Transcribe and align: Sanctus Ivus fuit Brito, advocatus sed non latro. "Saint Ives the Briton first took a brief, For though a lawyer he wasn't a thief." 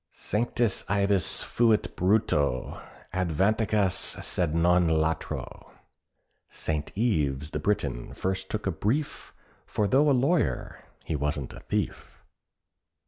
Sanctus 0.13 0.83
Ivus 0.89 1.43
fuit 1.43 1.95
Brito, 1.95 2.81
advocatus 3.13 4.19
sed 4.23 4.55
non 4.55 4.87
latro. 4.87 5.69
"Saint 6.49 6.91
Ives 6.97 7.51
the 7.51 7.59
Briton 7.59 8.11
first 8.15 8.49
took 8.49 8.65
a 8.65 8.71
brief, 8.71 9.31
For 9.67 9.87
though 9.87 10.09
a 10.09 10.11
lawyer 10.11 10.85
he 11.05 11.15
wasn't 11.15 11.53
a 11.53 11.59
thief." 11.59 12.23